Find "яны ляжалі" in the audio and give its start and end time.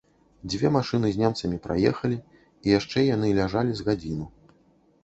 3.15-3.71